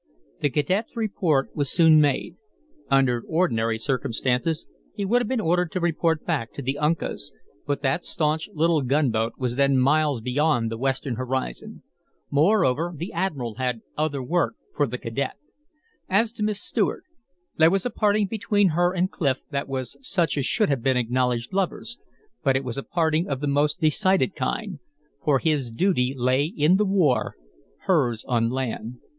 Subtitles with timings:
[0.39, 2.35] The cadet's report was soon made.
[2.89, 7.31] Under ordinary circumstances he would have been ordered to report back to the Uncas,
[7.67, 11.83] but that stanch little gunboat was then miles beyond the western horizon.
[12.31, 15.35] Moreover, the admiral had other work for the cadet.
[16.09, 17.03] As to Miss Stuart;
[17.59, 20.97] there was a parting between her and Clif that was such as should be between
[20.97, 21.99] acknowledged lovers,
[22.43, 24.79] but it was a parting of the most decided kind,
[25.23, 27.35] for his duty lay in the war,
[27.81, 28.97] hers on land.